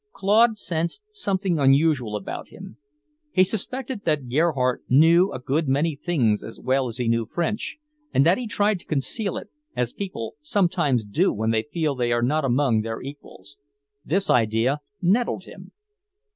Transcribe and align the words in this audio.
Claude 0.13 0.57
sensed 0.57 1.05
something 1.11 1.59
unusual 1.59 2.15
about 2.15 2.47
him. 2.47 2.77
He 3.31 3.43
suspected 3.43 4.03
that 4.03 4.27
Gerhardt 4.27 4.81
knew 4.89 5.31
a 5.31 5.37
good 5.37 5.67
many 5.67 5.95
things 5.95 6.41
as 6.41 6.59
well 6.59 6.87
as 6.87 6.97
he 6.97 7.07
knew 7.07 7.23
French, 7.27 7.77
and 8.11 8.25
that 8.25 8.39
he 8.39 8.47
tried 8.47 8.79
to 8.79 8.87
conceal 8.87 9.37
it, 9.37 9.49
as 9.75 9.93
people 9.93 10.33
sometimes 10.41 11.03
do 11.03 11.31
when 11.31 11.51
they 11.51 11.67
feel 11.71 11.93
they 11.93 12.11
are 12.11 12.23
not 12.23 12.43
among 12.43 12.81
their 12.81 12.99
equals; 12.99 13.59
this 14.03 14.27
idea 14.27 14.79
nettled 15.03 15.43
him. 15.43 15.71